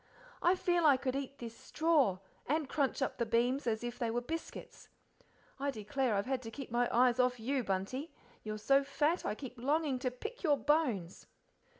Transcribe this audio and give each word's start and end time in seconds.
I 0.41 0.55
feel 0.55 0.83
I 0.87 0.97
could 0.97 1.15
eat 1.15 1.37
this 1.37 1.55
straw, 1.55 2.17
and 2.47 2.67
crunch 2.67 3.03
up 3.03 3.19
the 3.19 3.25
beams 3.27 3.67
as 3.67 3.83
if 3.83 3.99
they 3.99 4.09
were 4.09 4.19
biscuits. 4.19 4.89
I 5.59 5.69
declare 5.69 6.15
I've 6.15 6.25
had 6.25 6.41
to 6.41 6.49
keep 6.49 6.71
my 6.71 6.89
eyes 6.91 7.19
off 7.19 7.39
you, 7.39 7.63
Bunty; 7.63 8.11
you're 8.41 8.57
so 8.57 8.83
fat 8.83 9.25
I 9.27 9.35
keep 9.35 9.59
longing 9.59 9.99
to 9.99 10.09
pick 10.09 10.41
your 10.41 10.57
bones." 10.57 11.27